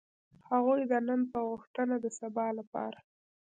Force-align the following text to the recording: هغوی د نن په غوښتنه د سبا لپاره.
هغوی 0.49 0.81
د 0.91 0.93
نن 1.07 1.21
په 1.31 1.39
غوښتنه 1.49 1.95
د 1.99 2.05
سبا 2.19 2.47
لپاره. 2.59 2.99